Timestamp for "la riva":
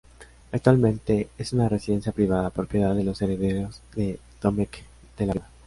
5.27-5.49